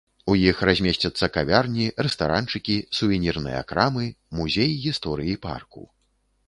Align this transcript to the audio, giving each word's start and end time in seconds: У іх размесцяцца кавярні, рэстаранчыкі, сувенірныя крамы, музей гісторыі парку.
У 0.31 0.35
іх 0.51 0.61
размесцяцца 0.69 1.29
кавярні, 1.35 1.85
рэстаранчыкі, 2.07 2.79
сувенірныя 3.01 3.61
крамы, 3.75 4.05
музей 4.41 4.71
гісторыі 4.89 5.43
парку. 5.47 5.89